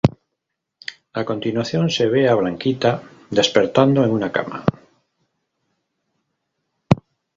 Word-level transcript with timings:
A 1.19 1.23
continuación 1.29 1.85
se 1.95 2.05
ve 2.13 2.23
a 2.27 2.33
Blanquita 2.33 2.91
despertando 3.29 4.03
en 4.03 4.09
una 4.09 4.31
cama. 4.31 4.65